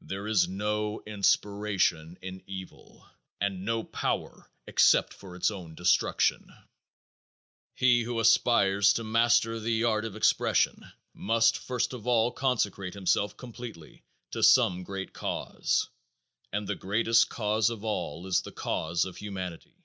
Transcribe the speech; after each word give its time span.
There 0.00 0.26
is 0.26 0.48
no 0.48 1.02
inspiration 1.04 2.18
in 2.22 2.42
evil 2.46 3.06
and 3.42 3.62
no 3.66 3.84
power 3.84 4.50
except 4.66 5.12
for 5.12 5.36
its 5.36 5.50
own 5.50 5.74
destruction. 5.74 6.50
He 7.74 8.04
who 8.04 8.20
aspires 8.20 8.94
to 8.94 9.04
master 9.04 9.60
the 9.60 9.84
art 9.84 10.06
of 10.06 10.16
expression 10.16 10.90
must 11.12 11.58
first 11.58 11.92
of 11.92 12.06
all 12.06 12.32
consecrate 12.32 12.94
himself 12.94 13.36
completely 13.36 14.02
to 14.30 14.42
some 14.42 14.82
great 14.82 15.12
cause, 15.12 15.90
and 16.50 16.66
the 16.66 16.74
greatest 16.74 17.28
cause 17.28 17.68
of 17.68 17.84
all 17.84 18.26
is 18.26 18.40
the 18.40 18.52
cause 18.52 19.04
of 19.04 19.18
humanity. 19.18 19.84